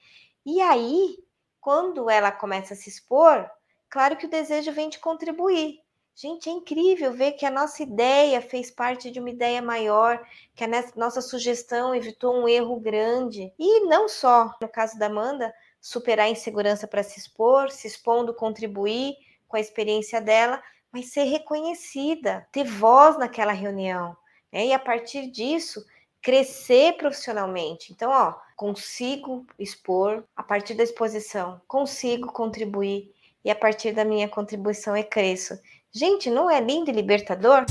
E 0.45 0.59
aí, 0.61 1.17
quando 1.59 2.09
ela 2.09 2.31
começa 2.31 2.73
a 2.73 2.77
se 2.77 2.89
expor, 2.89 3.49
claro 3.89 4.17
que 4.17 4.25
o 4.25 4.29
desejo 4.29 4.71
vem 4.71 4.89
de 4.89 4.99
contribuir. 4.99 5.80
Gente, 6.13 6.49
é 6.49 6.51
incrível 6.51 7.13
ver 7.13 7.31
que 7.33 7.45
a 7.45 7.51
nossa 7.51 7.81
ideia 7.81 8.41
fez 8.41 8.69
parte 8.69 9.09
de 9.09 9.19
uma 9.19 9.29
ideia 9.29 9.61
maior, 9.61 10.23
que 10.53 10.63
a 10.63 10.67
nossa 10.95 11.21
sugestão 11.21 11.95
evitou 11.95 12.35
um 12.35 12.47
erro 12.47 12.79
grande. 12.79 13.51
E 13.57 13.79
não 13.85 14.07
só, 14.07 14.53
no 14.61 14.67
caso 14.67 14.99
da 14.99 15.07
Amanda, 15.07 15.53
superar 15.79 16.27
a 16.27 16.29
insegurança 16.29 16.87
para 16.87 17.01
se 17.01 17.19
expor, 17.19 17.71
se 17.71 17.87
expondo, 17.87 18.33
contribuir 18.33 19.15
com 19.47 19.57
a 19.57 19.59
experiência 19.59 20.21
dela, 20.21 20.61
mas 20.91 21.11
ser 21.11 21.23
reconhecida, 21.23 22.47
ter 22.51 22.65
voz 22.65 23.17
naquela 23.17 23.53
reunião. 23.53 24.15
Né? 24.51 24.67
E 24.67 24.73
a 24.73 24.79
partir 24.79 25.27
disso, 25.31 25.83
crescer 26.21 26.97
profissionalmente. 26.97 27.91
Então, 27.91 28.11
ó, 28.11 28.35
consigo 28.55 29.45
expor 29.57 30.23
a 30.35 30.43
partir 30.43 30.75
da 30.75 30.83
exposição, 30.83 31.59
consigo 31.67 32.31
contribuir 32.31 33.11
e 33.43 33.49
a 33.49 33.55
partir 33.55 33.91
da 33.91 34.05
minha 34.05 34.29
contribuição 34.29 34.95
eu 34.95 35.03
cresço. 35.03 35.57
Gente, 35.93 36.29
não 36.29 36.49
é 36.49 36.61
lindo 36.61 36.89
e 36.89 36.93
libertador? 36.93 37.65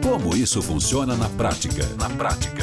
Como 0.00 0.36
isso 0.36 0.62
funciona 0.62 1.16
na 1.16 1.28
prática? 1.30 1.82
Na 1.98 2.08
prática. 2.16 2.62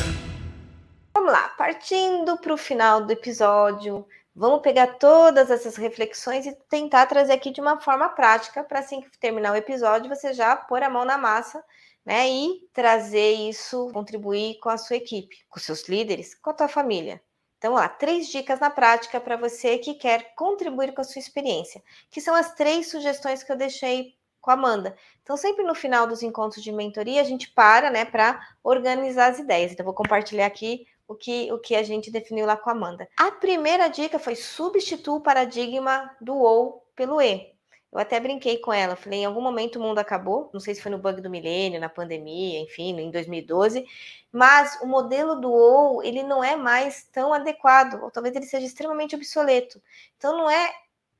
Vamos 1.13 1.34
lá, 1.34 1.50
partindo 1.50 2.38
para 2.38 2.53
o 2.53 2.57
final 2.57 3.05
do 3.05 3.12
episódio, 3.12 4.07
vamos 4.34 4.62
pegar 4.62 4.98
todas 5.00 5.51
essas 5.51 5.75
reflexões 5.75 6.45
e 6.45 6.55
tentar 6.69 7.07
trazer 7.07 7.34
aqui 7.34 7.51
de 7.51 7.60
uma 7.60 7.81
forma 7.81 8.07
prática 8.07 8.63
para 8.63 8.79
assim 8.79 9.01
que 9.01 9.17
terminar 9.19 9.51
o 9.51 9.57
episódio 9.57 10.07
você 10.07 10.34
já 10.34 10.55
pôr 10.55 10.81
a 10.81 10.89
mão 10.89 11.03
na 11.03 11.17
massa, 11.17 11.62
né, 12.05 12.29
e 12.29 12.69
trazer 12.72 13.34
isso, 13.34 13.89
contribuir 13.91 14.60
com 14.60 14.69
a 14.69 14.77
sua 14.77 14.95
equipe, 14.95 15.39
com 15.50 15.60
seus 15.60 15.89
líderes, 15.89 16.34
com 16.36 16.51
a 16.51 16.53
tua 16.53 16.69
família. 16.69 17.22
Então, 17.57 17.74
lá, 17.74 17.88
três 17.88 18.27
dicas 18.27 18.59
na 18.59 18.69
prática 18.69 19.19
para 19.19 19.38
você 19.38 19.77
que 19.77 19.93
quer 19.93 20.35
contribuir 20.35 20.93
com 20.93 21.01
a 21.01 21.03
sua 21.03 21.19
experiência, 21.19 21.81
que 22.12 22.21
são 22.21 22.35
as 22.35 22.53
três 22.53 22.89
sugestões 22.89 23.43
que 23.43 23.51
eu 23.51 23.55
deixei 23.55 24.15
com 24.41 24.51
a 24.51 24.53
Amanda. 24.53 24.95
Então, 25.24 25.35
sempre 25.35 25.63
no 25.63 25.74
final 25.74 26.05
dos 26.05 26.21
encontros 26.21 26.63
de 26.63 26.71
mentoria, 26.71 27.21
a 27.21 27.24
gente 27.24 27.50
para, 27.50 27.89
né, 27.89 28.05
para 28.05 28.39
organizar 28.63 29.31
as 29.31 29.39
ideias. 29.39 29.71
Então, 29.71 29.83
vou 29.83 29.93
compartilhar 29.93 30.45
aqui 30.45 30.85
o 31.07 31.15
que, 31.15 31.51
o 31.51 31.59
que 31.59 31.75
a 31.75 31.83
gente 31.83 32.12
definiu 32.12 32.45
lá 32.45 32.55
com 32.55 32.69
a 32.69 32.74
Amanda. 32.74 33.07
A 33.17 33.31
primeira 33.31 33.88
dica 33.88 34.19
foi 34.19 34.35
substituir 34.35 35.15
o 35.15 35.21
paradigma 35.21 36.15
do 36.21 36.35
ou 36.35 36.85
pelo 36.95 37.19
e. 37.21 37.54
Eu 37.95 38.01
até 38.01 38.19
brinquei 38.19 38.57
com 38.57 38.73
ela, 38.73 38.93
falei, 38.97 39.19
em 39.19 39.25
algum 39.25 39.39
momento 39.39 39.77
o 39.77 39.81
mundo 39.81 39.99
acabou, 39.99 40.49
não 40.53 40.59
sei 40.59 40.75
se 40.75 40.81
foi 40.81 40.91
no 40.91 40.97
bug 40.97 41.21
do 41.21 41.29
milênio, 41.29 41.79
na 41.79 41.87
pandemia, 41.87 42.59
enfim, 42.59 42.99
em 42.99 43.09
2012, 43.09 43.85
mas 44.33 44.77
o 44.81 44.85
modelo 44.85 45.39
do 45.39 45.49
ou, 45.49 46.03
ele 46.03 46.21
não 46.21 46.43
é 46.43 46.57
mais 46.57 47.05
tão 47.05 47.33
adequado, 47.33 48.03
ou 48.03 48.11
talvez 48.11 48.35
ele 48.35 48.45
seja 48.45 48.65
extremamente 48.65 49.15
obsoleto. 49.15 49.81
Então 50.17 50.35
não 50.35 50.49
é 50.49 50.73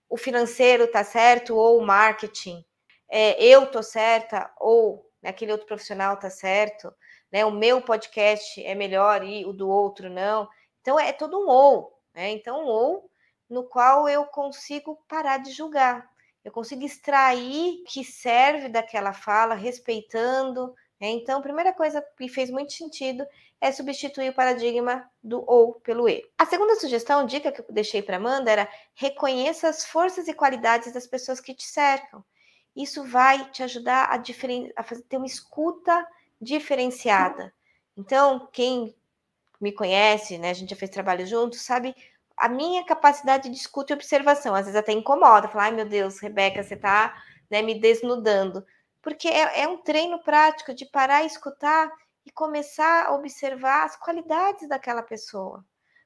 o 0.10 0.18
financeiro 0.18 0.86
tá 0.92 1.02
certo 1.02 1.56
ou 1.56 1.80
o 1.80 1.86
marketing, 1.86 2.62
é, 3.08 3.42
eu 3.42 3.68
tô 3.72 3.82
certa 3.82 4.52
ou 4.60 5.10
aquele 5.24 5.54
outro 5.54 5.68
profissional 5.68 6.18
tá 6.18 6.30
certo, 6.30 6.94
né? 7.32 7.46
O 7.46 7.52
meu 7.52 7.82
podcast 7.82 8.62
é 8.62 8.76
melhor 8.76 9.24
e 9.24 9.46
o 9.46 9.54
do 9.54 9.70
outro 9.70 10.10
não. 10.10 10.50
Então 10.82 11.00
é 11.00 11.14
todo 11.14 11.40
um 11.40 11.48
ou, 11.48 11.98
né? 12.14 12.32
Então 12.32 12.66
um 12.66 12.68
ou 12.68 13.10
no 13.50 13.64
qual 13.64 14.10
eu 14.10 14.26
consigo 14.26 15.00
parar 15.08 15.38
de 15.38 15.52
julgar 15.52 16.14
eu 16.46 16.52
consigo 16.52 16.86
extrair 16.86 17.82
o 17.82 17.84
que 17.86 18.04
serve 18.04 18.70
daquela 18.70 19.12
fala, 19.12 19.56
respeitando. 19.56 20.76
Né? 21.02 21.10
Então, 21.10 21.40
a 21.40 21.42
primeira 21.42 21.74
coisa 21.74 22.06
que 22.16 22.30
fez 22.30 22.52
muito 22.52 22.72
sentido 22.72 23.26
é 23.60 23.72
substituir 23.72 24.30
o 24.30 24.34
paradigma 24.36 25.10
do 25.24 25.44
ou 25.48 25.74
pelo 25.80 26.08
e. 26.08 26.24
A 26.38 26.46
segunda 26.46 26.76
sugestão, 26.76 27.26
dica 27.26 27.52
que 27.52 27.62
eu 27.62 27.66
deixei 27.72 28.04
para 28.04 28.18
Amanda 28.18 28.52
era 28.52 28.70
reconheça 28.94 29.68
as 29.68 29.86
forças 29.86 30.28
e 30.28 30.36
qualidades 30.36 30.94
das 30.94 31.08
pessoas 31.08 31.42
que 31.42 31.56
te 31.56 31.66
cercam. 31.66 32.24
Isso 32.76 33.04
vai 33.04 33.50
te 33.50 33.64
ajudar 33.64 34.10
a, 34.12 34.22
a 34.76 34.84
fazer, 34.84 35.02
ter 35.04 35.18
uma 35.18 35.26
escuta 35.26 36.08
diferenciada. 36.40 37.52
Então, 37.98 38.48
quem 38.54 38.96
me 39.60 39.72
conhece, 39.72 40.38
né, 40.38 40.52
a 40.52 40.54
gente 40.54 40.70
já 40.70 40.76
fez 40.76 40.92
trabalho 40.92 41.26
juntos, 41.26 41.62
sabe 41.62 41.96
a 42.38 42.50
minha 42.50 42.84
capacidade 42.84 43.50
de 43.50 43.56
escuta 43.56 43.94
e 43.94 43.96
observação. 43.96 44.54
Às 44.54 44.66
vezes 44.66 44.80
até 44.80 44.92
incomoda, 44.92 45.48
falar, 45.48 45.66
ai 45.66 45.72
meu 45.72 45.86
Deus, 45.86 46.20
Rebeca, 46.20 46.64
você 46.64 46.74
está 46.74 47.16
né, 47.50 47.62
me 47.62 47.80
desnudando. 47.80 48.66
Porque 49.02 49.28
é, 49.28 49.62
é 49.62 49.68
um 49.68 49.78
treino 49.78 50.22
prático 50.24 50.74
de 50.74 50.86
parar 50.86 51.24
e 51.24 51.28
escutar 51.28 51.92
e 52.26 52.32
começar 52.32 53.06
a 53.06 53.14
observar 53.14 53.86
as 53.86 53.96
qualidades 53.96 54.68
daquela 54.68 55.04
pessoa. 55.04 55.64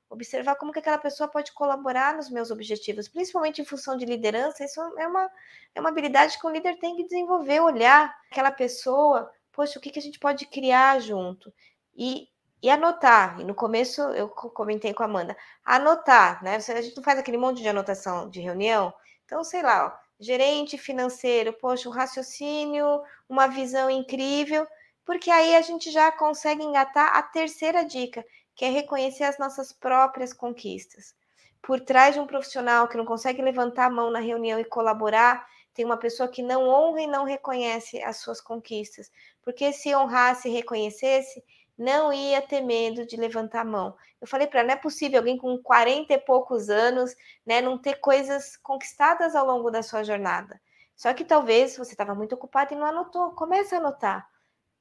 Observar 0.09 0.55
como 0.55 0.73
que 0.73 0.79
aquela 0.79 0.97
pessoa 0.97 1.29
pode 1.29 1.53
colaborar 1.53 2.15
nos 2.15 2.29
meus 2.29 2.51
objetivos, 2.51 3.07
principalmente 3.07 3.61
em 3.61 3.65
função 3.65 3.95
de 3.95 4.05
liderança. 4.05 4.65
Isso 4.65 4.81
é 4.97 5.07
uma, 5.07 5.31
é 5.75 5.79
uma 5.79 5.89
habilidade 5.89 6.37
que 6.37 6.45
o 6.45 6.49
líder 6.49 6.77
tem 6.79 6.95
que 6.95 7.03
desenvolver, 7.03 7.61
olhar 7.61 8.13
aquela 8.29 8.51
pessoa, 8.51 9.31
poxa, 9.51 9.77
o 9.77 9.81
que, 9.81 9.91
que 9.91 9.99
a 9.99 10.01
gente 10.01 10.19
pode 10.19 10.45
criar 10.47 10.99
junto? 10.99 11.53
E 11.95 12.27
e 12.61 12.69
anotar. 12.69 13.39
E 13.39 13.43
no 13.43 13.55
começo 13.55 14.01
eu 14.01 14.29
comentei 14.29 14.93
com 14.93 15.03
a 15.03 15.05
Amanda, 15.05 15.35
anotar, 15.63 16.43
né? 16.43 16.55
A 16.55 16.81
gente 16.81 16.95
não 16.97 17.03
faz 17.03 17.19
aquele 17.19 17.37
monte 17.37 17.61
de 17.61 17.69
anotação 17.69 18.29
de 18.29 18.41
reunião. 18.41 18.93
Então, 19.25 19.43
sei 19.43 19.61
lá, 19.61 19.87
ó, 19.87 20.09
gerente 20.19 20.77
financeiro, 20.77 21.53
poxa, 21.53 21.87
um 21.87 21.91
raciocínio, 21.91 23.01
uma 23.27 23.47
visão 23.47 23.89
incrível, 23.89 24.67
porque 25.05 25.31
aí 25.31 25.55
a 25.55 25.61
gente 25.61 25.89
já 25.91 26.11
consegue 26.11 26.63
engatar 26.63 27.15
a 27.15 27.21
terceira 27.23 27.83
dica, 27.85 28.25
que 28.55 28.65
é 28.65 28.69
reconhecer 28.69 29.23
as 29.23 29.37
nossas 29.39 29.71
próprias 29.71 30.33
conquistas. 30.33 31.15
Por 31.61 31.79
trás 31.79 32.13
de 32.15 32.19
um 32.19 32.27
profissional 32.27 32.87
que 32.87 32.97
não 32.97 33.05
consegue 33.05 33.41
levantar 33.41 33.85
a 33.85 33.89
mão 33.89 34.11
na 34.11 34.19
reunião 34.19 34.59
e 34.59 34.65
colaborar, 34.65 35.47
tem 35.73 35.85
uma 35.85 35.97
pessoa 35.97 36.27
que 36.27 36.41
não 36.41 36.67
honra 36.67 37.01
e 37.01 37.07
não 37.07 37.23
reconhece 37.23 38.01
as 38.03 38.17
suas 38.17 38.41
conquistas. 38.41 39.09
Porque 39.41 39.71
se 39.71 39.95
honrasse 39.95 40.49
e 40.49 40.51
reconhecesse, 40.51 41.43
não 41.79 42.11
ia 42.11 42.41
ter 42.41 42.59
medo 42.59 43.05
de 43.05 43.15
levantar 43.15 43.61
a 43.61 43.65
mão. 43.65 43.95
Eu 44.19 44.27
falei 44.27 44.45
para 44.45 44.59
ela, 44.59 44.67
não 44.67 44.73
é 44.73 44.77
possível 44.77 45.19
alguém 45.19 45.37
com 45.37 45.57
40 45.57 46.13
e 46.13 46.17
poucos 46.17 46.69
anos, 46.69 47.15
né, 47.45 47.61
não 47.61 47.77
ter 47.77 47.95
coisas 48.01 48.57
conquistadas 48.57 49.33
ao 49.33 49.45
longo 49.45 49.71
da 49.71 49.81
sua 49.81 50.03
jornada. 50.03 50.59
Só 50.93 51.13
que 51.13 51.23
talvez 51.23 51.77
você 51.77 51.93
estava 51.93 52.13
muito 52.13 52.35
ocupado 52.35 52.73
e 52.73 52.77
não 52.77 52.85
anotou. 52.85 53.31
Comece 53.31 53.73
a 53.73 53.77
anotar. 53.77 54.29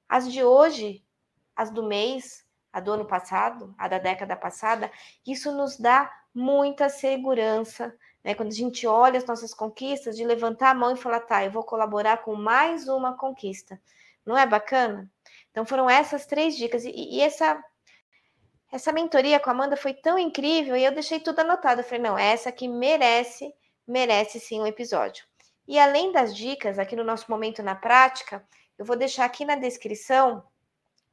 As 0.09 0.31
de 0.31 0.43
hoje, 0.43 1.05
as 1.55 1.71
do 1.71 1.85
mês, 1.85 2.45
a 2.73 2.81
do 2.81 2.91
ano 2.91 3.05
passado, 3.05 3.73
a 3.79 3.87
da 3.87 3.99
década 3.99 4.35
passada, 4.35 4.91
isso 5.25 5.53
nos 5.53 5.79
dá 5.79 6.13
muita 6.35 6.89
segurança, 6.89 7.97
né? 8.25 8.35
Quando 8.35 8.49
a 8.49 8.55
gente 8.55 8.87
olha 8.89 9.19
as 9.19 9.25
nossas 9.25 9.55
conquistas, 9.55 10.17
de 10.17 10.25
levantar 10.25 10.71
a 10.71 10.75
mão 10.75 10.93
e 10.93 10.97
falar, 10.97 11.21
tá, 11.21 11.45
eu 11.45 11.53
vou 11.53 11.63
colaborar 11.63 12.19
com 12.19 12.35
mais 12.35 12.89
uma 12.89 13.17
conquista. 13.17 13.81
Não 14.27 14.37
é 14.37 14.45
bacana? 14.45 15.09
Então 15.51 15.65
foram 15.65 15.89
essas 15.89 16.27
três 16.27 16.57
dicas. 16.57 16.85
E, 16.85 16.91
e 16.91 17.21
essa 17.21 17.63
essa 18.71 18.93
mentoria 18.93 19.41
com 19.41 19.49
a 19.49 19.53
Amanda 19.53 19.77
foi 19.77 19.95
tão 19.95 20.19
incrível 20.19 20.77
e 20.77 20.85
eu 20.85 20.93
deixei 20.93 21.21
tudo 21.21 21.41
anotado. 21.41 21.81
Eu 21.81 21.85
falei, 21.85 22.03
não, 22.03 22.19
essa 22.19 22.51
aqui 22.51 22.69
merece, 22.69 23.53
merece 23.87 24.39
sim 24.39 24.61
um 24.61 24.67
episódio. 24.67 25.25
E 25.67 25.79
além 25.79 26.13
das 26.13 26.37
dicas, 26.37 26.79
aqui 26.79 26.95
no 26.95 27.05
nosso 27.05 27.31
momento 27.31 27.63
na 27.63 27.75
prática, 27.75 28.47
eu 28.79 28.85
vou 28.85 28.97
deixar 28.97 29.25
aqui 29.25 29.45
na 29.45 29.57
descrição 29.57 30.45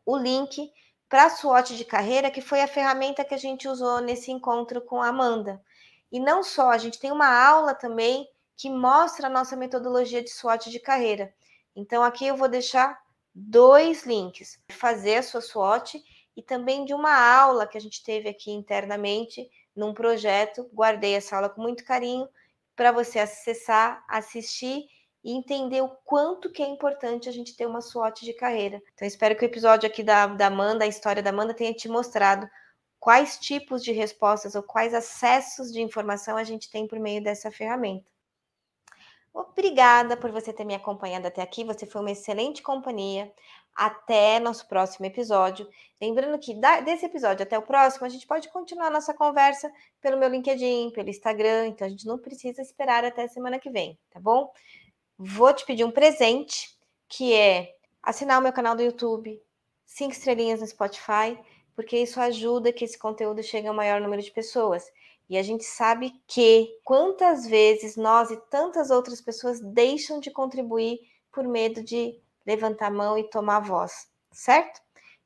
o 0.05 0.17
link 0.17 0.71
para 1.07 1.25
a 1.25 1.29
SWOT 1.29 1.75
de 1.77 1.85
carreira, 1.85 2.29
que 2.29 2.41
foi 2.41 2.61
a 2.61 2.67
ferramenta 2.67 3.23
que 3.23 3.33
a 3.33 3.37
gente 3.37 3.67
usou 3.67 4.01
nesse 4.01 4.31
encontro 4.31 4.81
com 4.81 5.01
a 5.01 5.07
Amanda. 5.07 5.61
E 6.11 6.19
não 6.19 6.43
só, 6.43 6.71
a 6.71 6.77
gente 6.77 6.99
tem 6.99 7.11
uma 7.11 7.27
aula 7.27 7.73
também 7.73 8.29
que 8.57 8.69
mostra 8.69 9.27
a 9.27 9.29
nossa 9.29 9.55
metodologia 9.55 10.21
de 10.21 10.29
SWOT 10.29 10.69
de 10.69 10.79
carreira. 10.79 11.33
Então, 11.75 12.03
aqui 12.03 12.25
eu 12.25 12.37
vou 12.37 12.47
deixar 12.47 12.97
dois 13.35 14.05
links: 14.05 14.57
fazer 14.71 15.15
a 15.15 15.23
sua 15.23 15.41
SWOT 15.41 16.01
e 16.35 16.41
também 16.41 16.85
de 16.85 16.93
uma 16.93 17.13
aula 17.13 17.67
que 17.67 17.77
a 17.77 17.81
gente 17.81 18.01
teve 18.03 18.29
aqui 18.29 18.51
internamente 18.51 19.49
num 19.75 19.93
projeto. 19.93 20.69
Guardei 20.73 21.13
essa 21.13 21.35
aula 21.35 21.49
com 21.49 21.61
muito 21.61 21.83
carinho 21.83 22.27
para 22.75 22.91
você 22.91 23.19
acessar, 23.19 24.03
assistir 24.07 24.85
e 25.23 25.31
entender 25.31 25.81
o 25.81 25.89
quanto 26.05 26.51
que 26.51 26.61
é 26.61 26.67
importante 26.67 27.27
a 27.27 27.31
gente 27.31 27.55
ter 27.55 27.65
uma 27.65 27.81
SWOT 27.81 28.23
de 28.23 28.33
carreira. 28.33 28.81
Então, 28.93 29.07
espero 29.07 29.35
que 29.35 29.43
o 29.43 29.47
episódio 29.47 29.87
aqui 29.87 30.03
da, 30.03 30.27
da 30.27 30.47
Amanda, 30.47 30.85
a 30.85 30.87
história 30.87 31.23
da 31.23 31.31
Amanda, 31.31 31.53
tenha 31.53 31.73
te 31.73 31.87
mostrado 31.87 32.47
quais 32.99 33.39
tipos 33.39 33.83
de 33.83 33.91
respostas 33.91 34.55
ou 34.55 34.61
quais 34.61 34.93
acessos 34.93 35.71
de 35.71 35.81
informação 35.81 36.37
a 36.37 36.43
gente 36.43 36.69
tem 36.69 36.87
por 36.87 36.99
meio 36.99 37.23
dessa 37.23 37.49
ferramenta. 37.49 38.05
Obrigada 39.35 40.15
por 40.15 40.31
você 40.31 40.53
ter 40.53 40.63
me 40.63 40.73
acompanhado 40.73 41.27
até 41.27 41.41
aqui. 41.41 41.65
Você 41.65 41.85
foi 41.85 41.99
uma 41.99 42.11
excelente 42.11 42.63
companhia. 42.63 43.29
Até 43.75 44.39
nosso 44.39 44.65
próximo 44.69 45.05
episódio. 45.05 45.67
Lembrando 46.01 46.39
que 46.39 46.53
desse 46.85 47.05
episódio 47.05 47.43
até 47.43 47.59
o 47.59 47.61
próximo, 47.61 48.05
a 48.05 48.09
gente 48.09 48.25
pode 48.25 48.47
continuar 48.47 48.89
nossa 48.89 49.13
conversa 49.13 49.69
pelo 49.99 50.17
meu 50.17 50.29
LinkedIn, 50.29 50.91
pelo 50.91 51.09
Instagram, 51.09 51.67
então 51.67 51.85
a 51.85 51.89
gente 51.89 52.07
não 52.07 52.17
precisa 52.17 52.61
esperar 52.61 53.03
até 53.03 53.27
semana 53.27 53.59
que 53.59 53.69
vem, 53.69 53.99
tá 54.09 54.21
bom? 54.21 54.49
Vou 55.17 55.53
te 55.53 55.65
pedir 55.65 55.83
um 55.83 55.91
presente, 55.91 56.73
que 57.09 57.33
é 57.33 57.75
assinar 58.01 58.39
o 58.39 58.41
meu 58.41 58.53
canal 58.53 58.73
do 58.73 58.81
YouTube, 58.81 59.41
cinco 59.85 60.13
estrelinhas 60.13 60.61
no 60.61 60.67
Spotify, 60.67 61.37
porque 61.75 61.97
isso 61.97 62.21
ajuda 62.21 62.71
que 62.71 62.85
esse 62.85 62.97
conteúdo 62.97 63.43
chegue 63.43 63.67
ao 63.67 63.73
maior 63.73 63.99
número 63.99 64.21
de 64.21 64.31
pessoas. 64.31 64.85
E 65.29 65.37
a 65.37 65.43
gente 65.43 65.63
sabe 65.63 66.13
que 66.27 66.69
quantas 66.83 67.47
vezes 67.47 67.95
nós 67.95 68.29
e 68.29 68.37
tantas 68.49 68.91
outras 68.91 69.19
pessoas 69.21 69.59
deixam 69.59 70.19
de 70.19 70.29
contribuir 70.31 70.99
por 71.31 71.47
medo 71.47 71.83
de 71.83 72.19
levantar 72.45 72.87
a 72.87 72.91
mão 72.91 73.17
e 73.17 73.29
tomar 73.29 73.59
voz, 73.59 74.07
certo? 74.31 74.79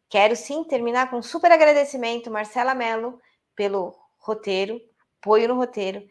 Quero 0.10 0.36
sim 0.36 0.64
terminar 0.64 1.10
com 1.10 1.18
um 1.18 1.22
super 1.22 1.52
agradecimento, 1.52 2.32
Marcela 2.32 2.74
Mello, 2.74 3.20
pelo 3.56 3.94
roteiro, 4.18 4.82
apoio 5.22 5.50
no 5.50 5.56
roteiro, 5.56 6.02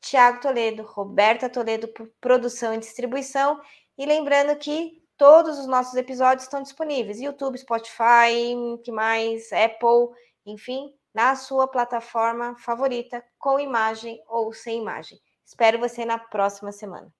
Tiago 0.00 0.40
Toledo, 0.40 0.82
Roberta 0.82 1.48
Toledo 1.48 1.88
por 1.88 2.08
produção 2.20 2.74
e 2.74 2.78
distribuição. 2.78 3.60
E 3.96 4.06
lembrando 4.06 4.56
que 4.56 5.02
todos 5.16 5.58
os 5.58 5.66
nossos 5.66 5.94
episódios 5.94 6.44
estão 6.44 6.62
disponíveis: 6.62 7.20
YouTube, 7.20 7.58
Spotify, 7.58 8.54
que 8.84 8.92
mais, 8.92 9.50
Apple, 9.52 10.14
enfim, 10.46 10.94
na 11.18 11.34
sua 11.34 11.66
plataforma 11.66 12.54
favorita, 12.56 13.24
com 13.40 13.58
imagem 13.58 14.22
ou 14.28 14.52
sem 14.52 14.80
imagem. 14.80 15.18
Espero 15.44 15.76
você 15.76 16.04
na 16.04 16.16
próxima 16.16 16.70
semana. 16.70 17.12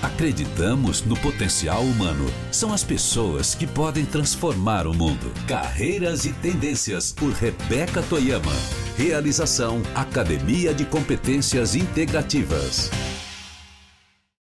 Acreditamos 0.00 1.04
no 1.04 1.20
potencial 1.20 1.80
humano. 1.80 2.26
São 2.52 2.72
as 2.72 2.84
pessoas 2.84 3.56
que 3.56 3.66
podem 3.66 4.06
transformar 4.06 4.86
o 4.86 4.94
mundo. 4.94 5.32
Carreiras 5.48 6.26
e 6.26 6.32
tendências 6.32 7.10
por 7.10 7.32
Rebeca 7.32 8.00
Toyama. 8.08 8.52
Realização 8.96 9.82
Academia 9.92 10.72
de 10.72 10.84
Competências 10.84 11.74
Integrativas. 11.74 12.88